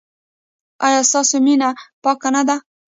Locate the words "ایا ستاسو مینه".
0.85-1.69